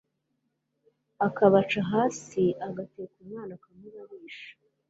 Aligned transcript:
akabaca 1.27 1.81
hasi 1.91 2.43
Agateka 2.67 3.15
umwana 3.23 3.51
akamubarisha 3.57 4.49